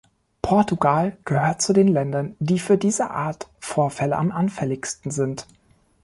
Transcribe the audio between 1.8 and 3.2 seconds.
Ländern, die für diese